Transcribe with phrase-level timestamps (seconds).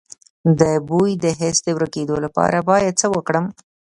[0.59, 3.45] د بوی د حس د ورکیدو لپاره باید څه وکړم؟